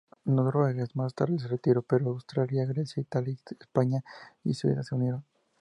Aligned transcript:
Noruega 0.25 0.83
más 0.95 1.13
tarde 1.13 1.37
se 1.37 1.47
retiró, 1.47 1.83
pero 1.83 2.07
Austria, 2.07 2.65
Grecia, 2.65 3.01
Italia, 3.01 3.37
España 3.59 4.01
y 4.43 4.55
Suiza 4.55 4.81
se 4.81 4.95
unieron. 4.95 5.23